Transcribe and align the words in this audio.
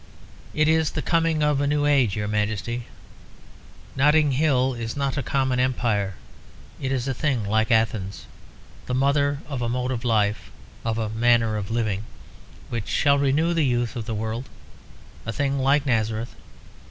It 0.55 0.67
is 0.67 0.89
the 0.89 1.03
coming 1.03 1.43
of 1.43 1.61
a 1.61 1.67
new 1.67 1.85
age, 1.85 2.15
your 2.15 2.27
Majesty. 2.27 2.87
Notting 3.95 4.31
Hill 4.31 4.73
is 4.73 4.97
not 4.97 5.15
a 5.15 5.21
common 5.21 5.59
empire; 5.59 6.15
it 6.81 6.91
is 6.91 7.07
a 7.07 7.13
thing 7.13 7.45
like 7.45 7.69
Athens, 7.69 8.25
the 8.87 8.95
mother 8.95 9.41
of 9.47 9.61
a 9.61 9.69
mode 9.69 9.91
of 9.91 10.03
life, 10.03 10.49
of 10.83 10.97
a 10.97 11.09
manner 11.09 11.55
of 11.55 11.69
living, 11.69 12.03
which 12.69 12.87
shall 12.87 13.19
renew 13.19 13.53
the 13.53 13.61
youth 13.63 13.95
of 13.95 14.07
the 14.07 14.15
world 14.15 14.49
a 15.23 15.31
thing 15.31 15.59
like 15.59 15.85
Nazareth. 15.85 16.33